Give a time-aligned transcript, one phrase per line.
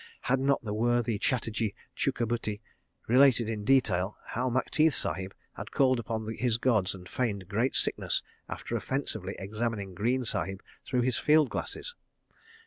[0.21, 2.59] Had not the worthy Chatterji Chuckerbutti
[3.07, 8.23] related in detail how Macteith Sahib had called upon his gods and feigned great sickness
[8.49, 11.93] after offensively examining Greene Sahib through his field glasses?